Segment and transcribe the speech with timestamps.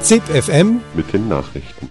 [0.00, 1.88] ZipFM mit den Nachrichten.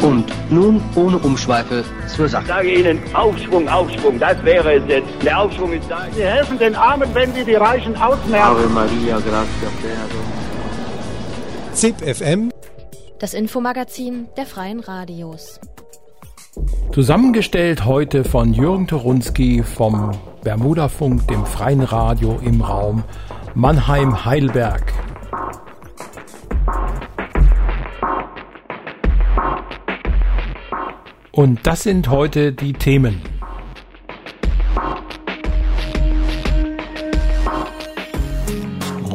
[0.00, 2.44] Und nun ohne Umschweife zur Sache.
[2.44, 5.08] Ich sage Ihnen, Aufschwung, Aufschwung, das wäre es jetzt.
[5.22, 6.06] Der Aufschwung ist da.
[6.14, 8.72] Sie helfen den Armen, wenn Sie die Reichen ausmerken.
[8.72, 9.68] Maria, grazie
[11.74, 12.50] ZipFM
[13.18, 15.60] Das Infomagazin der Freien Radios.
[16.92, 23.04] Zusammengestellt heute von Jürgen Torunski vom Bermudafunk, dem freien Radio im Raum
[23.54, 25.09] Mannheim-Heidelberg.
[31.40, 33.22] Und das sind heute die Themen.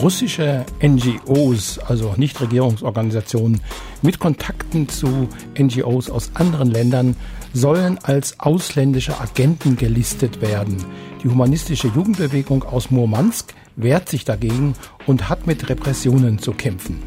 [0.02, 3.62] Russische NGOs, also Nichtregierungsorganisationen
[4.02, 7.16] mit Kontakten zu NGOs aus anderen Ländern,
[7.54, 10.84] sollen als ausländische Agenten gelistet werden.
[11.24, 14.74] Die humanistische Jugendbewegung aus Murmansk wehrt sich dagegen
[15.06, 17.04] und hat mit Repressionen zu kämpfen.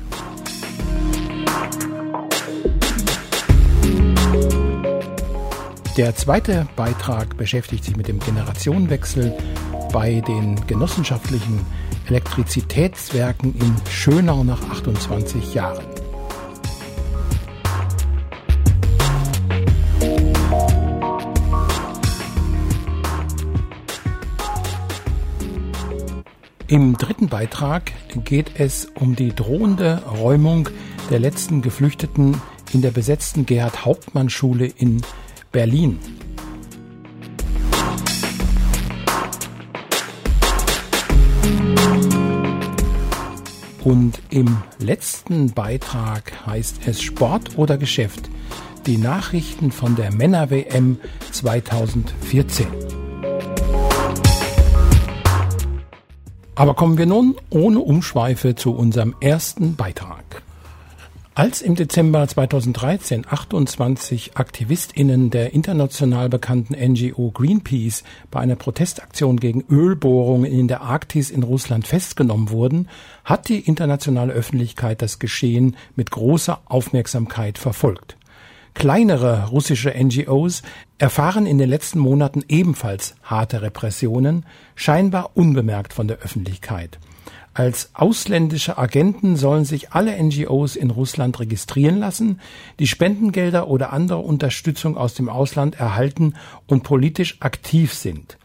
[5.99, 9.37] Der zweite Beitrag beschäftigt sich mit dem Generationenwechsel
[9.93, 11.67] bei den genossenschaftlichen
[12.07, 15.85] Elektrizitätswerken in Schönau nach 28 Jahren.
[26.69, 27.91] Im dritten Beitrag
[28.25, 30.69] geht es um die drohende Räumung
[31.11, 32.41] der letzten Geflüchteten
[32.73, 35.03] in der besetzten Gerhard Hauptmann Schule in
[35.59, 35.99] Berlin.
[43.83, 48.31] Und im letzten Beitrag heißt es Sport oder Geschäft.
[48.87, 51.01] Die Nachrichten von der Männer-WM
[51.33, 52.69] 2014.
[56.55, 60.43] Aber kommen wir nun ohne Umschweife zu unserem ersten Beitrag.
[61.39, 69.63] Als im Dezember 2013 28 AktivistInnen der international bekannten NGO Greenpeace bei einer Protestaktion gegen
[69.71, 72.89] Ölbohrungen in der Arktis in Russland festgenommen wurden,
[73.23, 78.17] hat die internationale Öffentlichkeit das Geschehen mit großer Aufmerksamkeit verfolgt.
[78.75, 80.63] Kleinere russische NGOs
[80.99, 84.45] erfahren in den letzten Monaten ebenfalls harte Repressionen,
[84.75, 86.99] scheinbar unbemerkt von der Öffentlichkeit.
[87.59, 92.39] Als ausländische Agenten sollen sich alle NGOs in Russland registrieren lassen,
[92.79, 96.35] die Spendengelder oder andere Unterstützung aus dem Ausland erhalten
[96.69, 98.39] und politisch aktiv sind.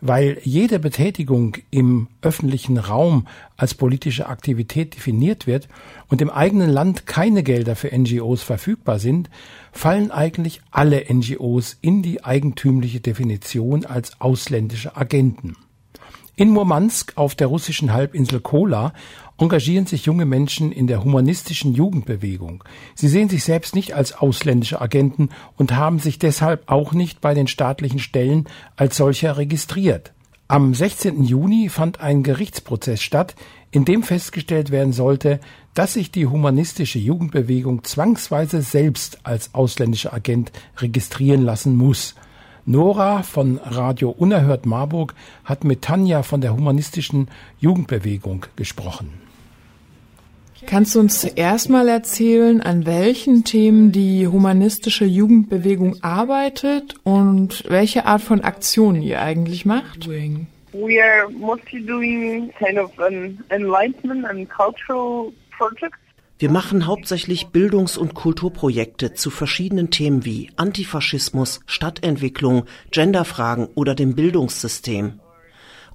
[0.00, 5.68] Weil jede Betätigung im öffentlichen Raum als politische Aktivität definiert wird
[6.08, 9.30] und im eigenen Land keine Gelder für NGOs verfügbar sind,
[9.70, 15.54] fallen eigentlich alle NGOs in die eigentümliche Definition als ausländische Agenten.
[16.38, 18.92] In Murmansk auf der russischen Halbinsel Kola
[19.38, 22.62] engagieren sich junge Menschen in der humanistischen Jugendbewegung.
[22.94, 27.32] Sie sehen sich selbst nicht als ausländische Agenten und haben sich deshalb auch nicht bei
[27.32, 28.44] den staatlichen Stellen
[28.76, 30.12] als solcher registriert.
[30.46, 31.24] Am 16.
[31.24, 33.34] Juni fand ein Gerichtsprozess statt,
[33.70, 35.40] in dem festgestellt werden sollte,
[35.72, 42.14] dass sich die humanistische Jugendbewegung zwangsweise selbst als ausländischer Agent registrieren lassen muss.
[42.68, 47.28] Nora von Radio Unerhört Marburg hat mit Tanja von der humanistischen
[47.60, 49.12] Jugendbewegung gesprochen.
[50.66, 58.04] Kannst du uns zuerst mal erzählen, an welchen Themen die humanistische Jugendbewegung arbeitet und welche
[58.04, 60.08] Art von Aktionen ihr eigentlich macht?
[60.08, 65.98] We are mostly doing kind of an enlightenment and cultural projects.
[66.38, 74.14] Wir machen hauptsächlich Bildungs- und Kulturprojekte zu verschiedenen Themen wie Antifaschismus, Stadtentwicklung, Genderfragen oder dem
[74.14, 75.20] Bildungssystem.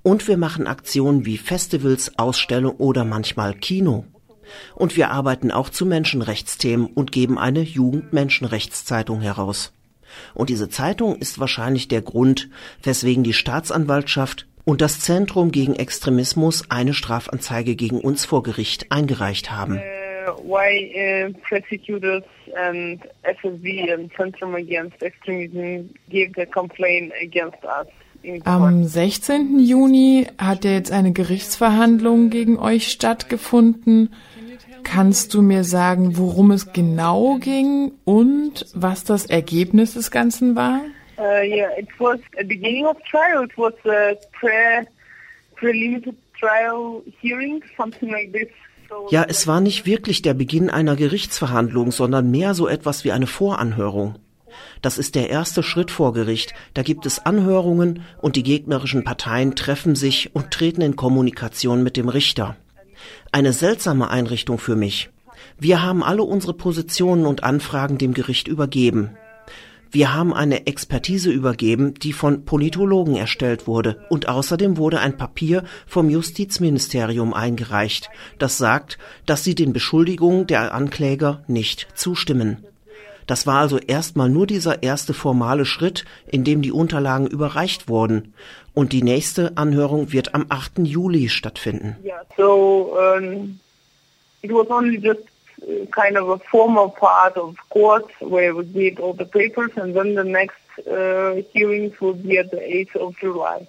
[0.01, 4.05] Und wir machen Aktionen wie Festivals, Ausstellungen oder manchmal Kino.
[4.73, 9.73] Und wir arbeiten auch zu Menschenrechtsthemen und geben eine Jugendmenschenrechtszeitung heraus.
[10.33, 12.49] Und diese Zeitung ist wahrscheinlich der Grund,
[12.81, 19.51] weswegen die Staatsanwaltschaft und das Zentrum gegen Extremismus eine Strafanzeige gegen uns vor Gericht eingereicht
[19.51, 19.79] haben.
[20.21, 22.23] Uh, why uh, prosecutors
[22.55, 27.87] and FSB and Centrum Against Extremism gave the complaint against us.
[28.45, 29.59] Am 16.
[29.59, 34.13] Juni hat ja jetzt eine Gerichtsverhandlung gegen euch stattgefunden.
[34.83, 40.81] Kannst du mir sagen, worum es genau ging und was das Ergebnis des Ganzen war?
[41.17, 43.43] Uh, yeah, it was a beginning of trial.
[43.43, 44.85] It was a pre
[45.55, 48.49] preliminary trial hearing, something like this.
[49.09, 53.27] Ja, es war nicht wirklich der Beginn einer Gerichtsverhandlung, sondern mehr so etwas wie eine
[53.27, 54.15] Voranhörung.
[54.81, 56.53] Das ist der erste Schritt vor Gericht.
[56.73, 61.97] Da gibt es Anhörungen und die gegnerischen Parteien treffen sich und treten in Kommunikation mit
[61.97, 62.55] dem Richter.
[63.31, 65.09] Eine seltsame Einrichtung für mich.
[65.57, 69.11] Wir haben alle unsere Positionen und Anfragen dem Gericht übergeben.
[69.93, 75.65] Wir haben eine Expertise übergeben, die von Politologen erstellt wurde, und außerdem wurde ein Papier
[75.85, 78.09] vom Justizministerium eingereicht,
[78.39, 82.65] das sagt, dass sie den Beschuldigungen der Ankläger nicht zustimmen.
[83.27, 88.33] Das war also erstmal nur dieser erste formale Schritt, in dem die Unterlagen überreicht wurden.
[88.73, 90.79] Und die nächste Anhörung wird am 8.
[90.79, 91.97] Juli stattfinden.
[92.03, 93.59] Yeah, so um,
[94.41, 95.30] it was only just
[95.91, 100.15] kind of a formal part of court where we did all the papers and then
[100.15, 103.67] the next uh, hearings will be at the 8th of July.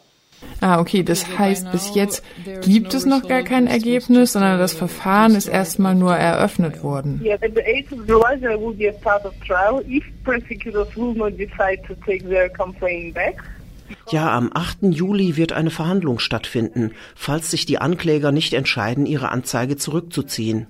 [0.60, 2.24] Ah, okay, das heißt, bis jetzt
[2.62, 7.20] gibt es noch gar kein Ergebnis, sondern das Verfahren ist erstmal nur eröffnet worden.
[7.22, 10.88] Yeah, at the 8th of July there will be a start of trial if prosecutors
[10.96, 13.42] will not decide to take their complaint back.
[14.10, 14.78] Ja, am 8.
[14.82, 20.66] Juli wird eine Verhandlung stattfinden, falls sich die Ankläger nicht entscheiden, ihre Anzeige zurückzuziehen.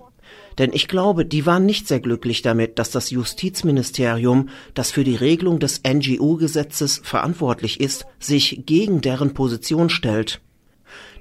[0.59, 5.17] Denn ich glaube, die waren nicht sehr glücklich damit, dass das Justizministerium, das für die
[5.17, 10.41] Regelung des NGO-Gesetzes verantwortlich ist, sich gegen deren Position stellt.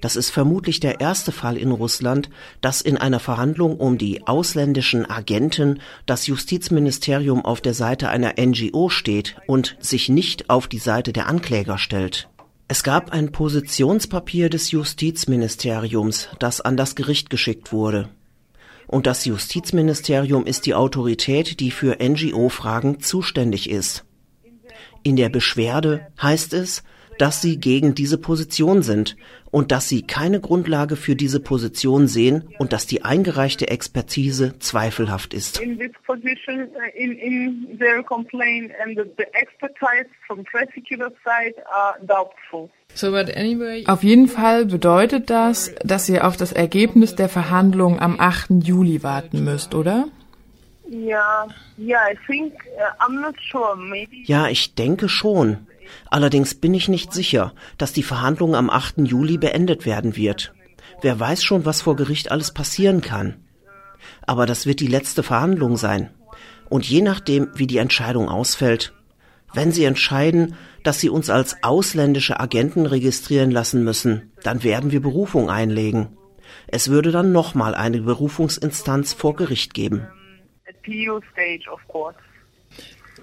[0.02, 2.30] Das ist vermutlich der erste Fall in Russland,
[2.60, 8.90] dass in einer Verhandlung um die ausländischen Agenten das Justizministerium auf der Seite einer NGO
[8.90, 12.28] steht und sich nicht auf die Seite der Ankläger stellt.
[12.68, 18.10] Es gab ein Positionspapier des Justizministeriums, das an das Gericht geschickt wurde
[18.92, 24.04] und das Justizministerium ist die Autorität, die für NGO-Fragen zuständig ist.
[25.02, 26.84] In der Beschwerde heißt es,
[27.22, 29.16] dass sie gegen diese Position sind
[29.52, 35.36] und dass sie keine Grundlage für diese Position sehen und dass die eingereichte Expertise zweifelhaft
[35.36, 35.62] ist.
[35.62, 41.54] In this position, uh, in, in their complaint and the, the expertise from prosecutor side
[41.72, 42.72] are doubtful.
[43.86, 48.64] Auf jeden Fall bedeutet das, dass ihr auf das Ergebnis der Verhandlungen am 8.
[48.64, 50.08] Juli warten müsst, oder?
[52.28, 54.24] Think, uh, I'm not sure, maybe.
[54.26, 55.68] Ja, ich denke schon.
[56.10, 59.00] Allerdings bin ich nicht sicher, dass die Verhandlung am 8.
[59.00, 60.54] Juli beendet werden wird.
[61.02, 63.36] Wer weiß schon, was vor Gericht alles passieren kann.
[64.26, 66.10] Aber das wird die letzte Verhandlung sein.
[66.70, 68.94] Und je nachdem, wie die Entscheidung ausfällt,
[69.54, 75.02] wenn Sie entscheiden, dass Sie uns als ausländische Agenten registrieren lassen müssen, dann werden wir
[75.02, 76.18] Berufung einlegen.
[76.68, 80.08] Es würde dann nochmal eine Berufungsinstanz vor Gericht geben.
[80.84, 82.18] PU stage, of course.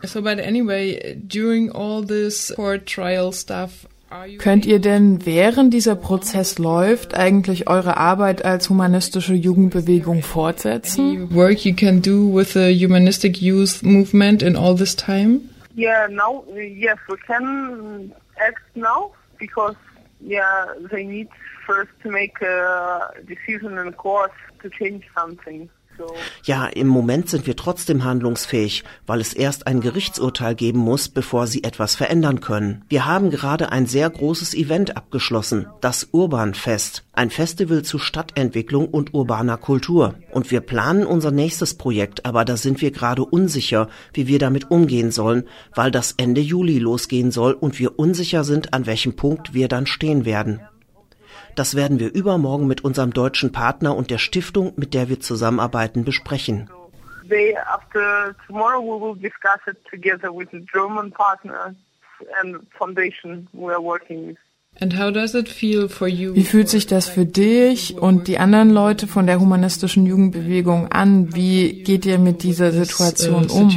[0.05, 3.87] So, but anyway, during all this court trial stuff,
[4.39, 11.35] Könnt ihr denn, während dieser Prozess läuft, eigentlich eure Arbeit als humanistische Jugendbewegung fortsetzen?
[11.35, 15.51] Work you can do with the humanistic youth movement in all this time?
[15.75, 19.77] Yeah, now, yes, we can act now because,
[20.21, 21.29] yeah, they need
[21.67, 25.69] first to make a decision in court to change something.
[26.45, 31.47] Ja, im Moment sind wir trotzdem handlungsfähig, weil es erst ein Gerichtsurteil geben muss, bevor
[31.47, 32.85] sie etwas verändern können.
[32.89, 39.15] Wir haben gerade ein sehr großes Event abgeschlossen, das Urbanfest, ein Festival zu Stadtentwicklung und
[39.15, 40.15] urbaner Kultur.
[40.33, 44.71] Und wir planen unser nächstes Projekt, aber da sind wir gerade unsicher, wie wir damit
[44.71, 45.45] umgehen sollen,
[45.75, 49.87] weil das Ende Juli losgehen soll und wir unsicher sind, an welchem Punkt wir dann
[49.87, 50.61] stehen werden.
[51.55, 56.05] Das werden wir übermorgen mit unserem deutschen Partner und der Stiftung, mit der wir zusammenarbeiten,
[56.05, 56.71] besprechen.
[57.29, 57.57] Day
[64.81, 71.35] Wie fühlt sich das für dich und die anderen Leute von der humanistischen Jugendbewegung an?
[71.35, 73.71] Wie geht ihr mit dieser Situation um?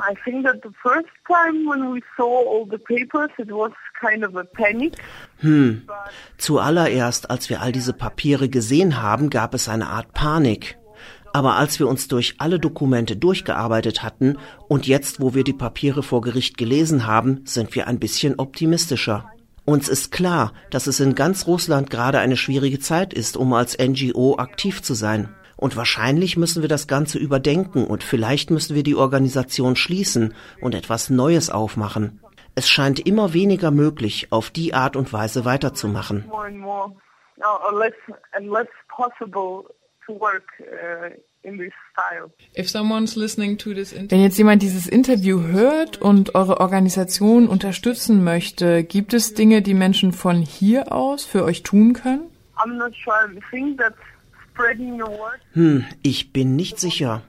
[0.00, 4.24] I think that the first time when we saw all the papers, it was kind
[4.24, 4.96] of a panic.
[5.38, 5.82] Hm.
[6.36, 10.78] Zuallererst, als wir all diese Papiere gesehen haben, gab es eine Art Panik.
[11.32, 16.02] Aber als wir uns durch alle Dokumente durchgearbeitet hatten und jetzt, wo wir die Papiere
[16.02, 19.30] vor Gericht gelesen haben, sind wir ein bisschen optimistischer.
[19.68, 23.76] Uns ist klar, dass es in ganz Russland gerade eine schwierige Zeit ist, um als
[23.76, 25.28] NGO aktiv zu sein.
[25.58, 30.32] Und wahrscheinlich müssen wir das Ganze überdenken und vielleicht müssen wir die Organisation schließen
[30.62, 32.18] und etwas Neues aufmachen.
[32.54, 36.24] Es scheint immer weniger möglich, auf die Art und Weise weiterzumachen.
[44.10, 49.74] Wenn jetzt jemand dieses Interview hört und eure Organisation unterstützen möchte, gibt es Dinge, die
[49.74, 52.22] Menschen von hier aus für euch tun können?
[55.52, 57.22] Hm, ich bin nicht sicher.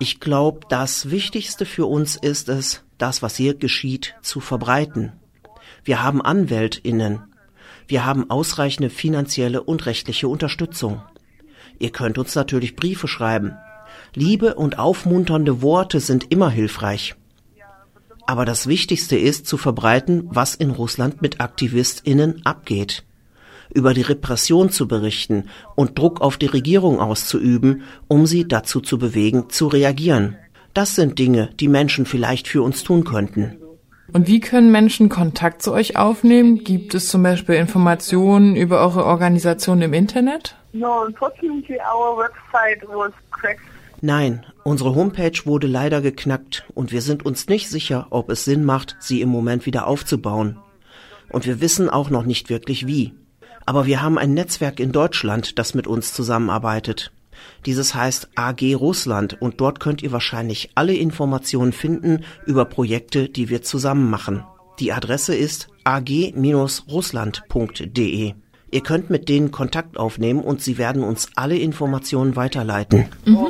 [0.00, 5.12] Ich glaube, das Wichtigste für uns ist es, das, was hier geschieht, zu verbreiten.
[5.84, 7.22] Wir haben AnwältInnen.
[7.86, 11.02] Wir haben ausreichende finanzielle und rechtliche Unterstützung.
[11.78, 13.56] Ihr könnt uns natürlich Briefe schreiben.
[14.14, 17.14] Liebe und aufmunternde Worte sind immer hilfreich.
[18.26, 23.04] Aber das Wichtigste ist zu verbreiten, was in Russland mit Aktivistinnen abgeht.
[23.72, 25.44] Über die Repression zu berichten
[25.76, 30.36] und Druck auf die Regierung auszuüben, um sie dazu zu bewegen, zu reagieren.
[30.74, 33.56] Das sind Dinge, die Menschen vielleicht für uns tun könnten.
[34.12, 36.64] Und wie können Menschen Kontakt zu euch aufnehmen?
[36.64, 40.57] Gibt es zum Beispiel Informationen über eure Organisation im Internet?
[40.72, 43.60] No, unfortunately our website was cracked.
[44.00, 48.64] Nein, unsere Homepage wurde leider geknackt und wir sind uns nicht sicher, ob es Sinn
[48.64, 50.56] macht, sie im Moment wieder aufzubauen.
[51.30, 53.12] Und wir wissen auch noch nicht wirklich wie.
[53.66, 57.10] Aber wir haben ein Netzwerk in Deutschland, das mit uns zusammenarbeitet.
[57.66, 63.48] Dieses heißt AG Russland und dort könnt ihr wahrscheinlich alle Informationen finden über Projekte, die
[63.48, 64.44] wir zusammen machen.
[64.78, 68.34] Die Adresse ist ag-russland.de.
[68.70, 73.06] Ihr könnt mit denen Kontakt aufnehmen und sie werden uns alle Informationen weiterleiten.
[73.24, 73.46] Mhm.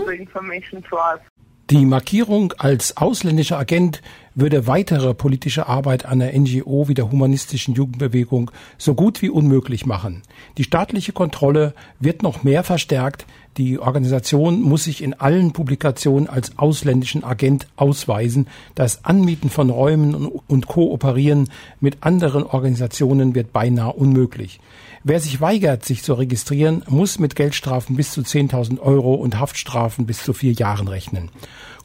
[1.70, 4.00] Die Markierung als ausländischer Agent
[4.38, 10.22] würde weitere politische Arbeit einer NGO wie der humanistischen Jugendbewegung so gut wie unmöglich machen.
[10.58, 13.26] Die staatliche Kontrolle wird noch mehr verstärkt.
[13.56, 18.46] Die Organisation muss sich in allen Publikationen als ausländischen Agent ausweisen.
[18.76, 24.60] Das Anmieten von Räumen und Kooperieren mit anderen Organisationen wird beinahe unmöglich.
[25.02, 30.06] Wer sich weigert, sich zu registrieren, muss mit Geldstrafen bis zu 10.000 Euro und Haftstrafen
[30.06, 31.30] bis zu vier Jahren rechnen.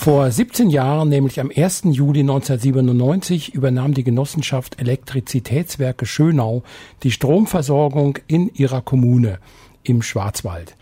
[0.03, 1.83] Vor 17 Jahren, nämlich am 1.
[1.86, 6.63] Juli 1997, übernahm die Genossenschaft Elektrizitätswerke Schönau
[7.03, 9.39] die Stromversorgung in ihrer Kommune
[9.81, 10.75] im Schwarzwald.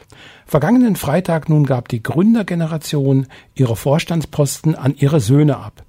[0.47, 5.83] Vergangenen Freitag nun gab die Gründergeneration ihre Vorstandsposten an ihre Söhne ab.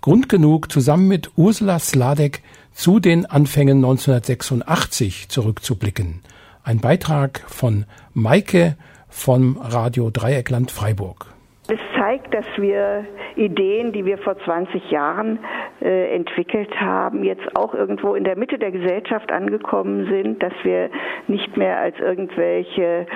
[0.00, 2.40] Grund genug, zusammen mit Ursula Sladek
[2.72, 6.20] zu den Anfängen 1986 zurückzublicken.
[6.62, 8.76] Ein Beitrag von Maike
[9.08, 11.35] vom Radio Dreieckland Freiburg.
[11.68, 13.04] Es zeigt, dass wir
[13.34, 15.40] Ideen, die wir vor 20 Jahren
[15.82, 20.90] äh, entwickelt haben, jetzt auch irgendwo in der Mitte der Gesellschaft angekommen sind, dass wir
[21.26, 23.06] nicht mehr als irgendwelche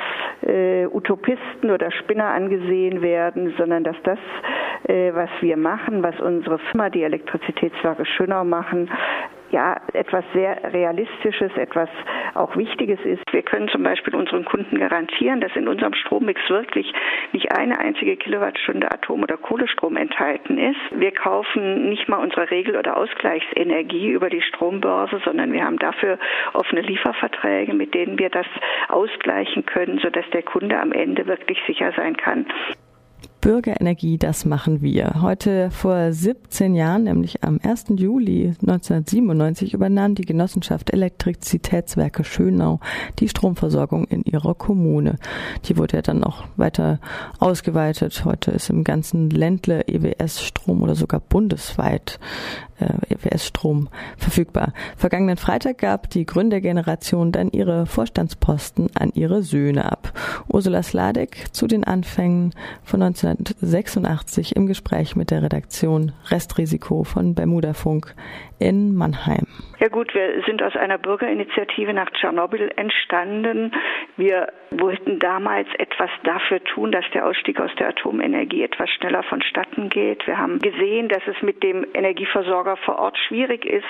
[0.43, 4.19] äh, Utopisten oder Spinner angesehen werden, sondern dass das,
[4.89, 8.91] äh, was wir machen, was unsere Firma, die Elektrizitätswerke Schönau machen,
[9.51, 11.89] ja etwas sehr Realistisches, etwas
[12.35, 13.23] auch Wichtiges ist.
[13.33, 16.93] Wir können zum Beispiel unseren Kunden garantieren, dass in unserem Strommix wirklich
[17.33, 20.81] nicht eine einzige Kilowattstunde Atom- oder Kohlestrom enthalten ist.
[20.93, 26.19] Wir kaufen nicht mal unsere Regel- oder Ausgleichsenergie über die Strombörse, sondern wir haben dafür
[26.55, 28.47] offene Lieferverträge, mit denen wir das
[28.89, 32.47] ausgleichen können, sodass der Kunde am Ende wirklich sicher sein kann.
[33.41, 35.23] Bürgerenergie, das machen wir.
[35.23, 37.87] Heute vor 17 Jahren, nämlich am 1.
[37.97, 42.81] Juli 1997, übernahm die Genossenschaft Elektrizitätswerke Schönau
[43.19, 45.17] die Stromversorgung in ihrer Kommune.
[45.65, 47.01] Die wurde ja dann noch weiter
[47.39, 48.25] ausgeweitet.
[48.25, 52.21] Heute ist im ganzen Ländle EWS-Strom oder sogar bundesweit
[53.09, 54.73] EWS-Strom verfügbar.
[54.97, 60.13] Vergangenen Freitag gab die Gründergeneration dann ihre Vorstandsposten an ihre Söhne ab.
[60.49, 67.73] Ursula Sladek zu den Anfängen von 1986 im Gespräch mit der Redaktion Restrisiko von Bermuda
[67.73, 68.15] Funk
[68.61, 69.47] in Mannheim.
[69.81, 73.73] Ja gut, wir sind aus einer Bürgerinitiative nach Tschernobyl entstanden.
[74.19, 79.89] Wir wollten damals etwas dafür tun, dass der Ausstieg aus der Atomenergie etwas schneller vonstatten
[79.89, 80.27] geht.
[80.27, 83.87] Wir haben gesehen, dass es mit dem Energieversorger vor Ort schwierig ist,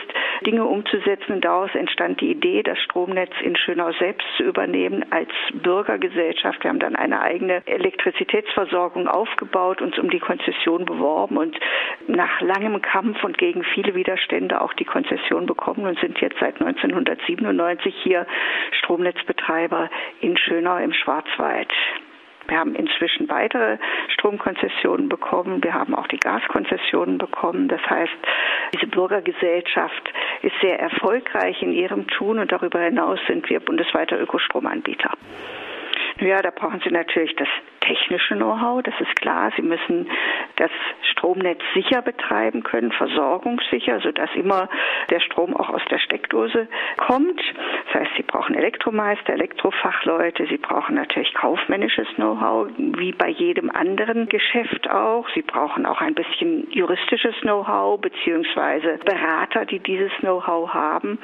[0.46, 1.32] Dinge umzusetzen.
[1.32, 6.62] Und daraus entstand die Idee, das Stromnetz in Schönau selbst zu übernehmen als Bürgergesellschaft.
[6.62, 11.58] Wir haben dann eine eigene Elektrizitätsversorgung aufgebaut, uns um die Konzession beworben und
[12.06, 16.60] nach langem Kampf und gegen viele Widerstände auch die Konzession bekommen und sind jetzt seit
[16.60, 18.26] 1997 hier
[18.78, 19.90] Stromnetzbetreiber
[20.20, 21.72] in Schönau im Schwarzwald.
[22.50, 25.62] Wir haben inzwischen weitere Stromkonzessionen bekommen.
[25.62, 27.68] Wir haben auch die Gaskonzessionen bekommen.
[27.68, 28.12] Das heißt,
[28.74, 30.12] diese Bürgergesellschaft
[30.42, 35.12] ist sehr erfolgreich in ihrem Tun und darüber hinaus sind wir bundesweiter Ökostromanbieter.
[36.18, 37.48] Ja, da brauchen Sie natürlich das
[37.90, 39.50] technische Know-how, das ist klar.
[39.56, 40.08] Sie müssen
[40.56, 40.70] das
[41.10, 44.68] Stromnetz sicher betreiben können, versorgungssicher, sodass immer
[45.10, 46.68] der Strom auch aus der Steckdose
[46.98, 47.40] kommt.
[47.86, 54.28] Das heißt, Sie brauchen Elektromeister, Elektrofachleute, Sie brauchen natürlich kaufmännisches Know-how, wie bei jedem anderen
[54.28, 55.28] Geschäft auch.
[55.34, 61.18] Sie brauchen auch ein bisschen juristisches Know-how beziehungsweise Berater, die dieses Know-how haben.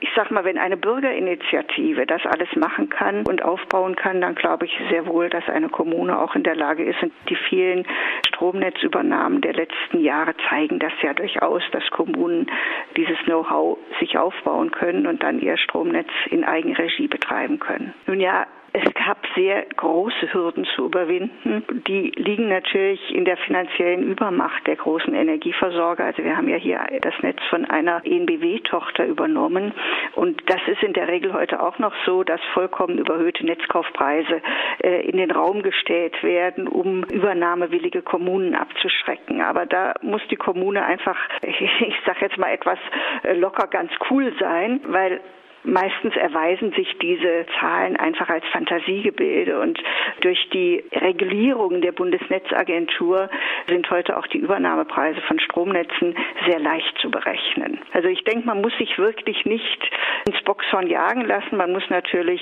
[0.00, 4.66] Ich sag mal, wenn eine Bürgerinitiative das alles machen kann und aufbauen kann, dann glaube
[4.66, 7.02] ich sehr wohl, dass eine Kommune auch in der Lage ist.
[7.02, 7.86] Und die vielen
[8.28, 12.50] Stromnetzübernahmen der letzten Jahre zeigen das ja durchaus, dass Kommunen
[12.96, 17.94] dieses Know-how sich aufbauen können und dann ihr Stromnetz in Eigenregie betreiben können.
[18.06, 21.64] Nun ja, es gab sehr große Hürden zu überwinden.
[21.88, 26.04] Die liegen natürlich in der finanziellen Übermacht der großen Energieversorger.
[26.04, 29.72] Also wir haben ja hier das Netz von einer ENBW-Tochter übernommen.
[30.14, 34.40] Und das ist in der Regel heute auch noch so, dass vollkommen überhöhte Netzkaufpreise
[34.82, 39.40] äh, in den Raum gestellt werden, um übernahmewillige Kommunen abzuschrecken.
[39.40, 42.78] Aber da muss die Kommune einfach, ich sage jetzt mal etwas
[43.24, 45.20] äh, locker ganz cool sein, weil
[45.62, 49.78] Meistens erweisen sich diese Zahlen einfach als Fantasiegebilde und
[50.22, 53.28] durch die Regulierung der Bundesnetzagentur
[53.70, 56.14] sind heute auch die Übernahmepreise von Stromnetzen
[56.46, 57.78] sehr leicht zu berechnen.
[57.92, 59.90] Also ich denke, man muss sich wirklich nicht
[60.28, 61.56] ins Boxhorn jagen lassen.
[61.56, 62.40] Man muss natürlich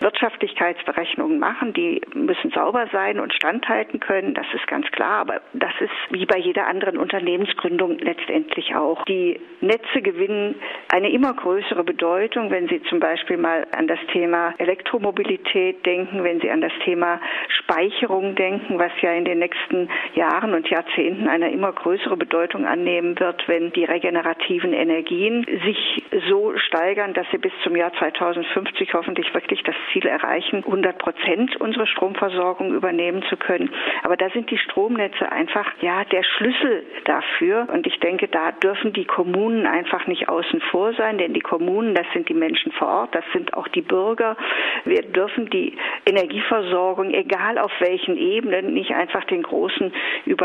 [0.00, 5.72] Wirtschaftlichkeitsberechnungen machen, die müssen sauber sein und standhalten können, das ist ganz klar, aber das
[5.80, 9.04] ist wie bei jeder anderen Unternehmensgründung letztendlich auch.
[9.04, 10.54] Die Netze gewinnen
[10.88, 16.40] eine immer größere Bedeutung, wenn Sie zum Beispiel mal an das Thema Elektromobilität denken, wenn
[16.40, 21.50] Sie an das Thema Speicherung denken, was ja in den nächsten Jahren und Jahrzehnten eine
[21.50, 27.52] immer größere Bedeutung annehmen wird, wenn die regenerativen Energien sich so steigern, dass sie bis
[27.62, 33.70] zum Jahr 2050 hoffentlich wirklich das Ziel erreichen, 100 Prozent unsere Stromversorgung übernehmen zu können.
[34.02, 37.68] Aber da sind die Stromnetze einfach ja der Schlüssel dafür.
[37.72, 41.94] Und ich denke, da dürfen die Kommunen einfach nicht außen vor sein, denn die Kommunen,
[41.94, 44.36] das sind die Menschen, vor Ort, das sind auch die Bürger.
[44.84, 49.92] Wir dürfen die Energieversorgung, egal auf welchen Ebenen, nicht einfach den Großen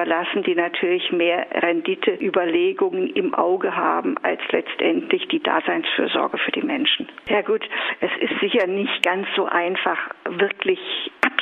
[0.06, 7.08] überlassen, die natürlich mehr Renditeüberlegungen im Auge haben, als letztendlich die Daseinsfürsorge für die Menschen.
[7.28, 7.68] Ja gut,
[8.02, 10.80] es ist sicher nicht ganz so einfach, wirklich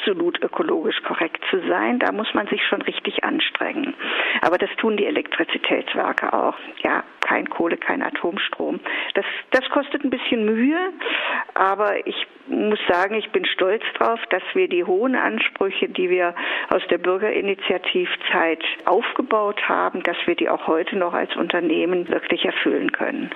[0.04, 2.00] absolut ökologisch korrekt zu sein.
[2.00, 3.94] Da muss man sich schon richtig anstrengen.
[4.42, 6.56] Aber das tun die Elektrizitätswerke auch.
[6.84, 8.80] Ja, kein Kohle, kein Atomstrom.
[9.14, 10.92] Das, das kostet ein bisschen Mühe,
[11.54, 16.36] aber ich muss sagen, ich bin stolz darauf, dass wir die hohen Ansprüche, die wir
[16.70, 22.92] aus der Bürgerinitiativzeit aufgebaut haben, dass wir die auch heute noch als Unternehmen wirklich erfüllen
[22.92, 23.32] können.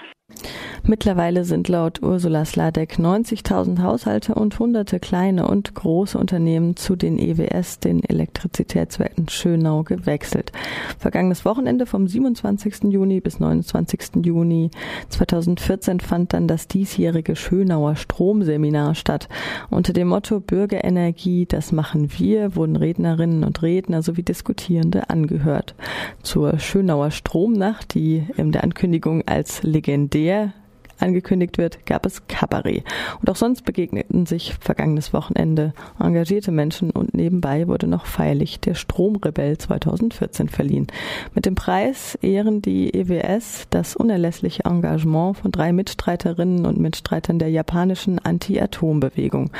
[0.84, 7.18] Mittlerweile sind laut Ursula Sladek 90.000 Haushalte und hunderte kleine und große Unternehmen zu den
[7.18, 10.52] EWS, den Elektrizitätswerken Schönau, gewechselt.
[10.98, 12.86] Vergangenes Wochenende vom 27.
[12.86, 14.26] Juni bis 29.
[14.26, 14.72] Juni
[15.10, 19.28] 2014 fand dann das diesjährige Schönauer Stromseminar statt.
[19.70, 25.76] Unter dem Motto Bürgerenergie, das machen wir, wurden Rednerinnen und Redner sowie Diskutierende angehört.
[26.22, 30.54] Zur Schönauer Stromnacht, die in der Ankündigung als legendär der
[31.00, 32.84] angekündigt wird, gab es Kabarett.
[33.20, 38.76] Und auch sonst begegneten sich vergangenes Wochenende engagierte Menschen und nebenbei wurde noch feierlich der
[38.76, 40.88] Stromrebell 2014 verliehen.
[41.34, 47.50] Mit dem Preis ehren die EWS das unerlässliche Engagement von drei Mitstreiterinnen und Mitstreitern der
[47.50, 49.52] japanischen Anti-Atom-Bewegung.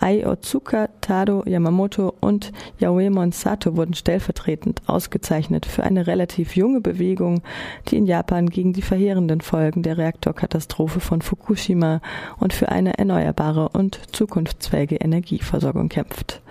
[0.00, 7.42] Ai Otsuka, Tado Yamamoto und Yaoemon Sato wurden stellvertretend ausgezeichnet für eine relativ junge Bewegung,
[7.88, 12.00] die in Japan gegen die verheerenden Folgen der Reaktorkatastrophe Katastrophe von Fukushima
[12.38, 16.42] und für eine erneuerbare und zukunftsfähige Energieversorgung kämpft.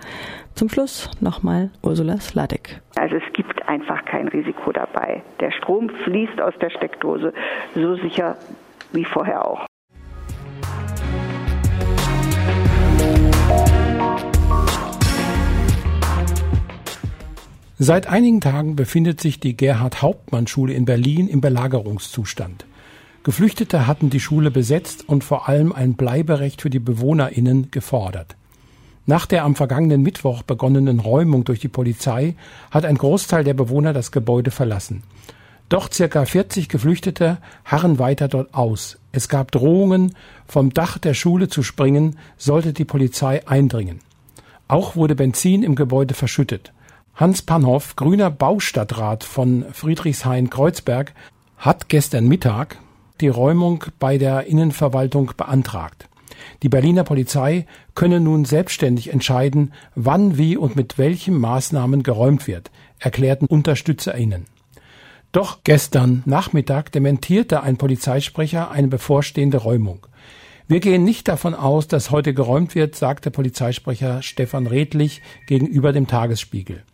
[0.54, 2.80] Zum Schluss nochmal Ursula Sladek.
[2.96, 5.22] Also es gibt einfach kein Risiko dabei.
[5.40, 7.32] Der Strom fließt aus der Steckdose
[7.74, 8.36] so sicher
[8.92, 9.66] wie vorher auch.
[17.76, 22.64] Seit einigen Tagen befindet sich die Gerhard Hauptmann Schule in Berlin im Belagerungszustand.
[23.24, 28.36] Geflüchtete hatten die Schule besetzt und vor allem ein Bleiberecht für die BewohnerInnen gefordert.
[29.06, 32.36] Nach der am vergangenen Mittwoch begonnenen Räumung durch die Polizei
[32.70, 35.02] hat ein Großteil der Bewohner das Gebäude verlassen.
[35.70, 38.98] Doch circa 40 Geflüchtete harren weiter dort aus.
[39.10, 40.14] Es gab Drohungen,
[40.46, 44.00] vom Dach der Schule zu springen, sollte die Polizei eindringen.
[44.68, 46.74] Auch wurde Benzin im Gebäude verschüttet.
[47.14, 51.14] Hans Panhoff, grüner Baustadtrat von Friedrichshain-Kreuzberg,
[51.56, 52.78] hat gestern Mittag
[53.20, 56.08] die Räumung bei der Innenverwaltung beantragt.
[56.62, 62.70] Die Berliner Polizei könne nun selbstständig entscheiden, wann, wie und mit welchen Maßnahmen geräumt wird,
[62.98, 64.46] erklärten UnterstützerInnen.
[65.32, 70.06] Doch gestern Nachmittag dementierte ein Polizeisprecher eine bevorstehende Räumung.
[70.66, 76.06] Wir gehen nicht davon aus, dass heute geräumt wird, sagte Polizeisprecher Stefan Redlich gegenüber dem
[76.06, 76.84] Tagesspiegel.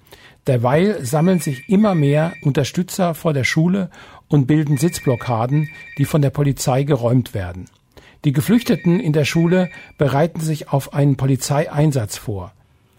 [0.50, 3.88] Derweil sammeln sich immer mehr Unterstützer vor der Schule
[4.28, 7.66] und bilden Sitzblockaden, die von der Polizei geräumt werden.
[8.24, 12.50] Die Geflüchteten in der Schule bereiten sich auf einen Polizeieinsatz vor.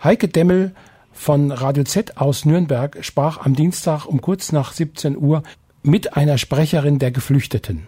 [0.02, 0.74] Heike Demmel
[1.12, 5.44] von Radio Z aus Nürnberg sprach am Dienstag um kurz nach 17 Uhr
[5.84, 7.86] mit einer Sprecherin der Geflüchteten.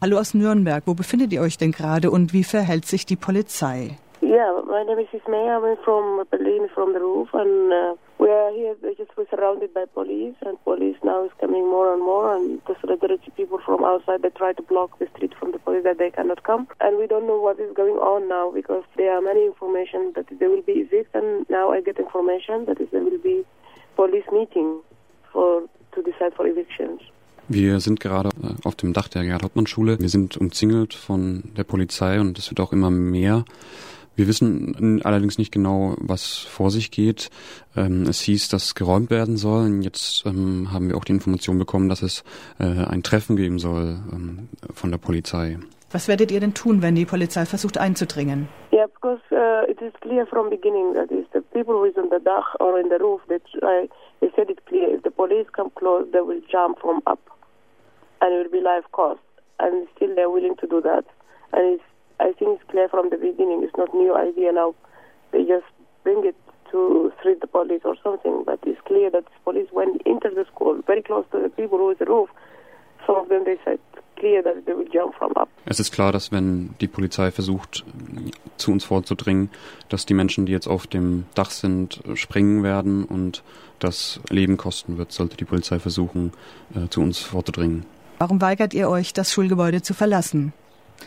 [0.00, 3.96] Hallo aus Nürnberg, wo befindet ihr euch denn gerade und wie verhält sich die Polizei?
[4.22, 5.58] Yeah, my name is Ismaya.
[5.58, 8.74] I'm from Berlin, from the roof, and uh, we are here.
[8.96, 12.34] Just we're surrounded by police, and police now is coming more and more.
[12.34, 15.84] And the solidarity people from outside they try to block the street from the police
[15.84, 16.66] that they cannot come.
[16.80, 20.26] And we don't know what is going on now because there are many information that
[20.38, 23.44] there will be evict, and now I get information that there will be
[23.94, 24.80] police meeting
[25.30, 25.62] for
[25.94, 27.00] to decide for evictions.
[27.46, 29.98] Wir sind gerade äh, auf dem Dach der Gerhard-Hauptmann-Schule.
[30.00, 33.44] Wir sind umzingelt von der Polizei und es wird auch immer mehr.
[34.16, 37.30] Wir wissen allerdings nicht genau, was vor sich geht.
[37.76, 39.64] Ähm, es hieß, dass geräumt werden soll.
[39.64, 42.24] Und jetzt ähm, haben wir auch die Information bekommen, dass es
[42.60, 45.58] äh, ein Treffen geben soll ähm, von der Polizei.
[45.90, 48.48] Was werdet ihr denn tun, wenn die Polizei versucht einzudringen?
[48.72, 52.10] Yeah, because uh, it is clear from beginning that is the people who is on
[52.10, 53.20] the dach or in the roof.
[53.28, 53.86] That uh,
[54.20, 54.92] they said it clear.
[54.92, 57.20] If the police come close, they will jump from up,
[58.20, 59.20] and it will be life cost.
[59.60, 61.04] And still they're willing to do that.
[61.52, 61.84] And it's
[62.24, 63.62] I think it's clear from the beginning.
[63.62, 64.74] It's not new idea now.
[65.32, 65.66] They just
[66.04, 66.36] bring it
[66.70, 68.44] to threat the police or something.
[68.44, 71.78] But it's clear that the police, when enter the school, very close to the people
[71.78, 72.30] who is the roof,
[73.06, 73.78] some of them they said
[74.16, 75.48] clear that they will jump from up.
[75.66, 77.84] Es ist klar, dass wenn die Polizei versucht,
[78.56, 79.50] zu uns vorzudringen,
[79.88, 83.42] dass die Menschen, die jetzt auf dem Dach sind, springen werden und
[83.80, 86.32] das Leben kosten wird, sollte die Polizei versuchen,
[86.74, 87.84] äh, zu uns vorzudringen.
[88.18, 90.52] Warum weigert ihr euch, das Schulgebäude zu verlassen?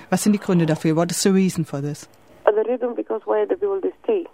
[0.10, 0.96] Was sind die Gründe dafür?
[0.96, 2.08] What is the reason for this?
[2.46, 4.26] The reason because why the people they stay.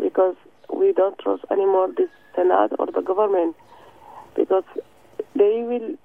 [0.00, 0.36] Because
[0.72, 3.54] we don't trust anymore this Senate or the government.
[4.34, 4.64] Because
[5.34, 5.96] they will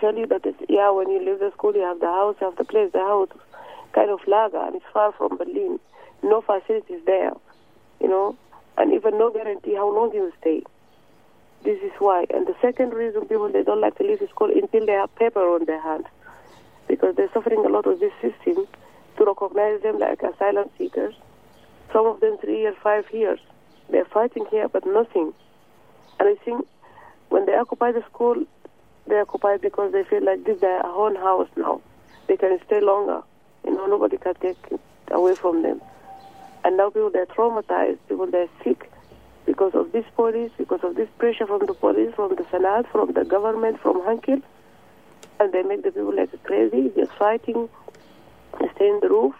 [0.00, 2.46] tell you that it's, yeah, when you leave the school, you have the house, you
[2.46, 3.28] have the place, the house,
[3.92, 5.78] kind of lager, and it's far from Berlin.
[6.22, 7.32] No facilities there,
[8.00, 8.36] you know,
[8.76, 10.62] and even no guarantee how long you will stay.
[11.64, 12.26] This is why.
[12.32, 15.14] And the second reason people they don't like to leave the school until they have
[15.16, 16.06] paper on their hand
[16.88, 18.66] because they're suffering a lot of this system
[19.16, 21.14] to recognize them like asylum seekers.
[21.92, 23.40] Some of them three years, five years.
[23.90, 25.32] They're fighting here, but nothing.
[26.18, 26.66] And I think
[27.28, 28.44] when they occupy the school,
[29.06, 31.80] they occupy because they feel like this is their own house now.
[32.26, 33.22] They can stay longer.
[33.64, 35.80] You know, nobody can take it away from them.
[36.64, 38.90] And now people they're traumatized, people they're sick
[39.44, 43.12] because of this police, because of this pressure from the police, from the Senate, from
[43.12, 44.42] the government, from Hankel
[45.38, 47.68] and they make the people like crazy, just fighting,
[48.74, 49.34] stay in the roof,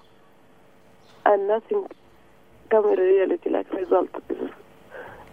[1.24, 1.86] and nothing
[2.70, 4.08] come in reality like result.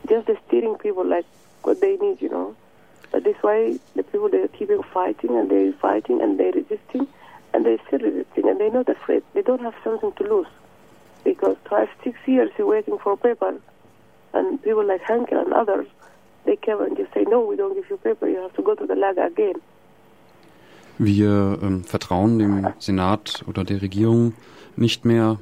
[0.08, 1.26] Just the steering people like
[1.64, 2.56] what they need, you know.
[3.12, 7.08] But this why the people they're keeping fighting and they're fighting and they're resisting
[7.54, 9.24] and they're still resisting and they're not afraid.
[9.34, 10.48] They don't have something to lose
[11.24, 13.56] because five, six years you're waiting for paper
[14.34, 15.88] and people like Henkel and others,
[16.46, 18.76] they come and just say, no, we don't give you paper, you have to go
[18.76, 19.56] to the lager again.
[20.98, 24.34] Wir ähm, vertrauen dem Senat oder der Regierung
[24.76, 25.40] nicht mehr.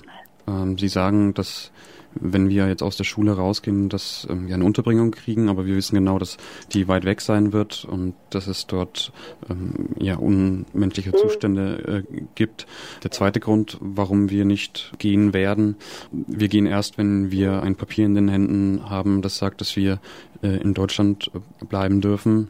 [0.48, 1.72] Ähm, sie sagen, dass
[2.14, 5.76] wenn wir jetzt aus der Schule rausgehen, dass ähm, wir eine Unterbringung kriegen, aber wir
[5.76, 6.38] wissen genau, dass
[6.74, 9.12] die weit weg sein wird und dass es dort
[9.50, 12.68] ähm, ja unmenschliche Zustände äh, gibt.
[13.04, 15.76] Der zweite Grund, warum wir nicht gehen werden,
[16.12, 20.00] wir gehen erst, wenn wir ein Papier in den Händen haben, das sagt, dass wir
[20.44, 21.32] äh, in Deutschland
[21.70, 22.50] bleiben dürfen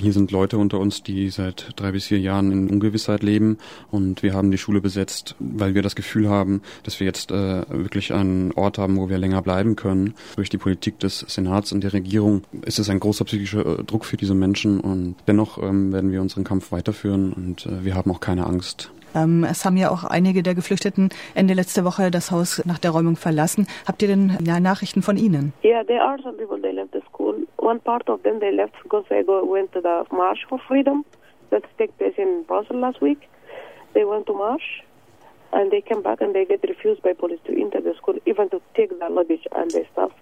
[0.00, 3.58] hier sind Leute unter uns, die seit drei bis vier Jahren in Ungewissheit leben
[3.90, 7.64] und wir haben die Schule besetzt, weil wir das Gefühl haben, dass wir jetzt äh,
[7.68, 10.14] wirklich einen Ort haben, wo wir länger bleiben können.
[10.36, 14.04] Durch die Politik des Senats und der Regierung ist es ein großer psychischer äh, Druck
[14.04, 18.10] für diese Menschen und dennoch ähm, werden wir unseren Kampf weiterführen und äh, wir haben
[18.10, 18.90] auch keine Angst.
[19.14, 22.92] Ähm, es haben ja auch einige der Geflüchteten Ende letzte Woche das Haus nach der
[22.92, 23.66] Räumung verlassen.
[23.86, 25.52] Habt ihr denn ja, Nachrichten von ihnen?
[25.62, 27.11] Yeah, there are some people they left the school.
[27.62, 31.04] One part of them they left because they go, went to the March for Freedom
[31.50, 33.28] that took place in Brussels last week.
[33.94, 34.82] They went to march
[35.52, 38.50] and they came back and they get refused by police to enter the school, even
[38.50, 40.12] to take their luggage and their stuff.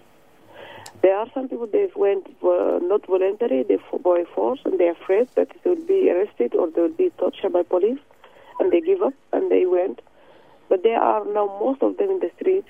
[1.03, 5.29] There are some people they went uh, not voluntary, they by force, and they're afraid
[5.37, 8.01] that they will be arrested or they will be tortured by police.
[8.61, 10.03] and they give up and they went.
[10.69, 12.65] But there are now most of them in the street.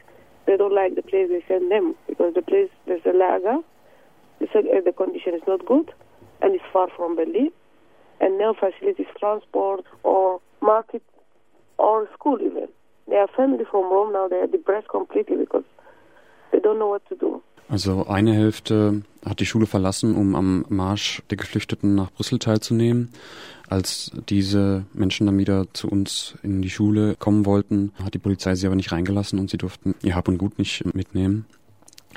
[0.47, 3.59] They don't like the place they send them because the place there's a lager.
[4.41, 5.93] The, uh, the condition is not good
[6.43, 7.53] and it's far from Berlin
[8.21, 11.03] and no facilities, transport or market
[11.79, 12.69] or school even.
[13.09, 14.29] They are family from Rome now.
[14.29, 15.65] They are depressed completely because
[16.53, 17.43] they don't know what to do.
[17.69, 23.13] Also eine Hälfte hat die Schule verlassen, um am Marsch der Geflüchteten nach Brüssel teilzunehmen.
[23.69, 28.57] Als diese Menschen dann wieder zu uns in die Schule kommen wollten, hat die Polizei
[28.57, 31.47] sie aber nicht reingelassen und sie durften ihr Hab und Gut nicht mitnehmen.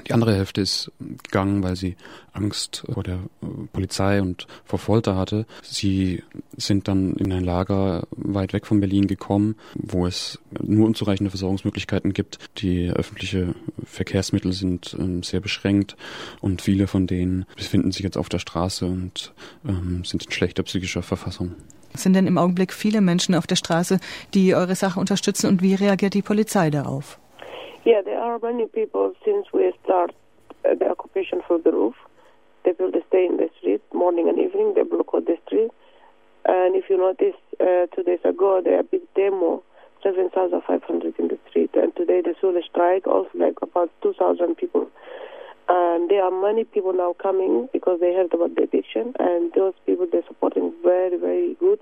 [0.08, 0.92] Die andere Hälfte ist
[1.24, 1.96] gegangen, weil sie
[2.34, 3.20] Angst vor der
[3.72, 5.46] Polizei und vor Folter hatte.
[5.62, 6.24] Sie
[6.58, 12.14] sind dann in ein Lager weit weg von Berlin gekommen, wo es nur unzureichende Versorgungsmöglichkeiten
[12.14, 12.40] gibt.
[12.58, 15.96] Die öffentlichen Verkehrsmittel sind ähm, sehr beschränkt
[16.42, 19.34] und viele von denen befinden sich jetzt auf der Straße und
[19.68, 21.56] ähm, sind in schlechter psychischer Verfassung.
[21.96, 24.00] Sind denn im Augenblick viele Menschen auf der Straße,
[24.34, 27.20] die eure Sache unterstützen und wie reagiert die Polizei darauf?
[27.86, 30.16] Yeah, there are many people since we start
[30.64, 31.96] uh, the occupation for the roof.
[32.64, 34.72] They will stay in the street morning and evening.
[34.74, 35.70] They block the street.
[36.46, 39.64] And if you notice, uh, two days ago, there a big demo,
[40.02, 41.72] 7,500 in the street.
[41.74, 44.88] And today, the Sula strike, also like about 2,000 people.
[45.68, 49.12] And there are many people now coming because they heard about the eviction.
[49.20, 51.80] And those people, they're supporting very, very good.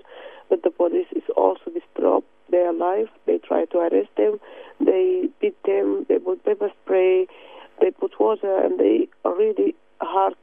[0.50, 3.08] But the police is also disturbed their life.
[3.26, 4.38] They try to arrest them.
[4.80, 6.06] They beat them.
[6.08, 7.26] They put pepper spray.
[7.80, 10.34] They put water, and they are really hard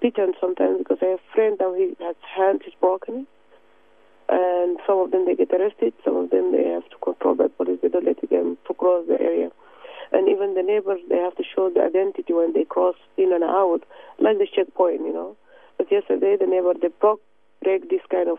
[0.00, 1.74] beaten sometimes because I have a friend now.
[1.74, 1.96] His
[2.36, 3.26] hand is broken,
[4.28, 5.92] and some of them they get arrested.
[6.04, 7.78] Some of them they have to control by police.
[7.82, 9.50] They don't let them to cross the area.
[10.10, 13.44] And even the neighbors, they have to show the identity when they cross in and
[13.44, 13.80] out,
[14.18, 15.36] like the checkpoint, you know.
[15.76, 17.20] But yesterday, the neighbor, they broke,
[17.62, 18.38] break this kind of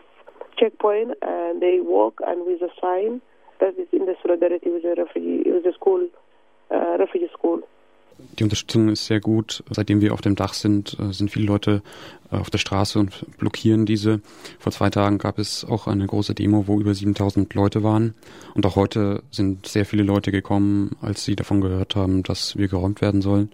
[0.60, 3.20] checkpoint and they walk and with a sign
[3.58, 6.06] that is in the solidarity with the refugee, with the school,
[6.70, 7.62] uh, refugee school.
[8.38, 9.64] Die Unterstützung ist sehr gut.
[9.70, 11.82] Seitdem wir auf dem Dach sind, sind viele Leute
[12.30, 14.20] auf der Straße und blockieren diese.
[14.58, 18.14] Vor zwei Tagen gab es auch eine große Demo, wo über 7000 Leute waren.
[18.54, 22.68] Und auch heute sind sehr viele Leute gekommen, als sie davon gehört haben, dass wir
[22.68, 23.50] geräumt werden sollen.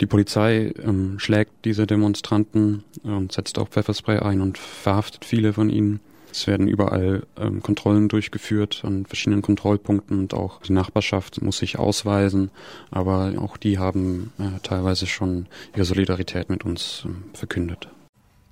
[0.00, 5.68] Die Polizei ähm, schlägt diese Demonstranten und setzt auch Pfefferspray ein und verhaftet viele von
[5.68, 6.00] ihnen.
[6.32, 11.78] Es werden überall ähm, Kontrollen durchgeführt an verschiedenen Kontrollpunkten und auch die Nachbarschaft muss sich
[11.78, 12.50] ausweisen,
[12.90, 17.88] aber auch die haben äh, teilweise schon ihre Solidarität mit uns äh, verkündet.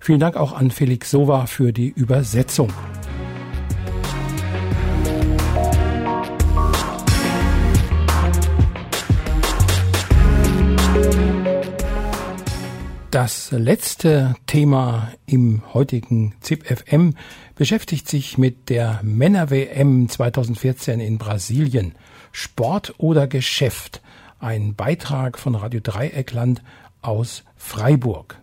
[0.00, 2.72] Vielen Dank auch an Felix Sova für die Übersetzung.
[13.14, 17.14] Das letzte Thema im heutigen ZIP-FM
[17.54, 21.94] beschäftigt sich mit der Männer-WM 2014 in Brasilien.
[22.32, 24.02] Sport oder Geschäft?
[24.40, 26.60] Ein Beitrag von Radio Dreieckland
[27.02, 28.40] aus Freiburg.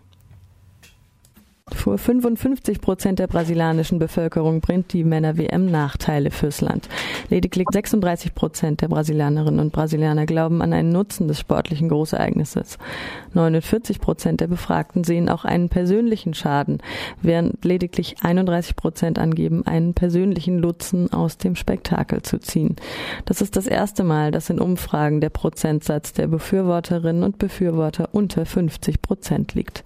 [1.74, 6.88] Für 55 Prozent der brasilianischen Bevölkerung bringt die Männer-WM Nachteile fürs Land.
[7.28, 12.78] Lediglich 36 Prozent der Brasilianerinnen und Brasilianer glauben an einen Nutzen des sportlichen Großereignisses.
[13.34, 16.78] 49 Prozent der Befragten sehen auch einen persönlichen Schaden,
[17.20, 22.76] während lediglich 31 Prozent angeben, einen persönlichen Nutzen aus dem Spektakel zu ziehen.
[23.24, 28.46] Das ist das erste Mal, dass in Umfragen der Prozentsatz der Befürworterinnen und Befürworter unter
[28.46, 29.84] 50 Prozent liegt.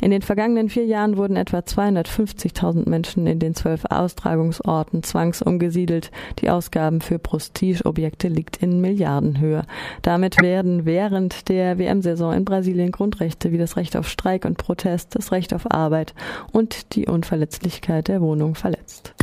[0.00, 6.10] In den vergangenen vier Jahren wurden etwa 250.000 Menschen in den zwölf Austragungsorten zwangsumgesiedelt.
[6.40, 9.62] Die Ausgaben für Prestigeobjekte liegt in Milliardenhöhe.
[10.02, 15.14] Damit werden während der WM-Saison in Brasilien Grundrechte wie das Recht auf Streik und Protest,
[15.14, 16.12] das Recht auf Arbeit
[16.52, 19.14] und die Unverletzlichkeit der Wohnung verletzt.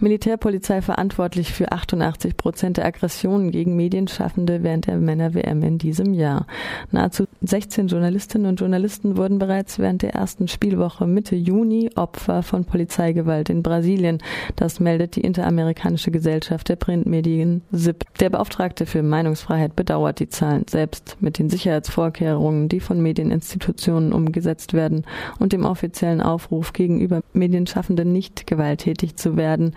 [0.00, 6.46] Militärpolizei verantwortlich für 88 Prozent der Aggressionen gegen Medienschaffende während der Männer-WM in diesem Jahr.
[6.92, 12.64] Nahezu 16 Journalistinnen und Journalisten wurden bereits während der ersten Spielwoche Mitte Juni Opfer von
[12.64, 14.18] Polizeigewalt in Brasilien.
[14.54, 18.04] Das meldet die Interamerikanische Gesellschaft der Printmedien SIP.
[18.20, 24.74] Der Beauftragte für Meinungsfreiheit bedauert die Zahlen selbst mit den Sicherheitsvorkehrungen, die von Medieninstitutionen umgesetzt
[24.74, 25.04] werden
[25.40, 29.74] und dem offiziellen Aufruf gegenüber Medienschaffenden nicht gewalttätig zu werden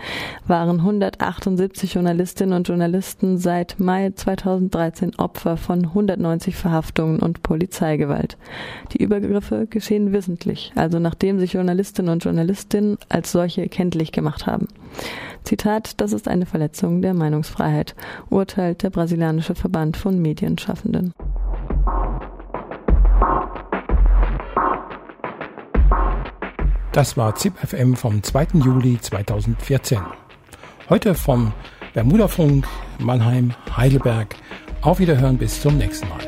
[0.47, 8.37] waren 178 Journalistinnen und Journalisten seit Mai 2013 Opfer von 190 Verhaftungen und Polizeigewalt.
[8.93, 14.67] Die Übergriffe geschehen wissentlich, also nachdem sich Journalistinnen und Journalistinnen als solche kenntlich gemacht haben.
[15.43, 17.95] Zitat, das ist eine Verletzung der Meinungsfreiheit,
[18.29, 21.13] urteilt der brasilianische Verband von Medienschaffenden.
[26.91, 28.47] Das war ZIP FM vom 2.
[28.65, 29.99] Juli 2014.
[30.89, 31.53] Heute vom
[31.93, 32.67] Bermudafunk
[32.99, 34.35] Mannheim Heidelberg.
[34.81, 36.19] Auf Wiederhören bis zum nächsten Mal.